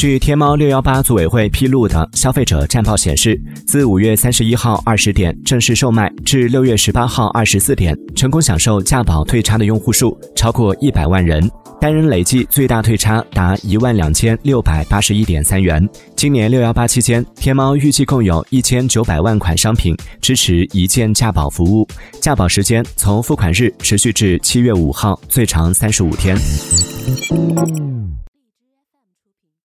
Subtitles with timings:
[0.00, 11.46] 据天猫六幺八组委会披露的消费者战报显示，自五月三十一号二十点正式售卖至六月十八号二十四点，成功享受价保退差的用户数超过一百万人，
[11.78, 15.86] 单人累计最大退差达一万两千六百八十一点三元。
[16.16, 21.86] 今年六幺八期间，天猫预计共有一千九百万款商品支持一键价保服务，
[22.22, 26.38] 价保时间从付款日持续至七月五号，最长三十五天。